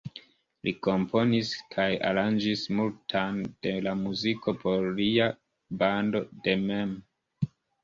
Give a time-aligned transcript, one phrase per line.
[0.67, 5.31] Li komponis kaj aranĝis multan de la muziko por lia
[5.85, 6.99] bando de mem.